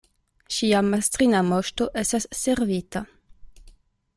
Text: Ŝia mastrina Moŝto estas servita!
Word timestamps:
Ŝia 0.55 0.79
mastrina 0.85 1.41
Moŝto 1.49 1.87
estas 2.05 2.27
servita! 2.41 3.03